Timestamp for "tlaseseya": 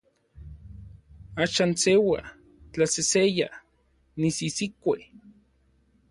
2.71-3.49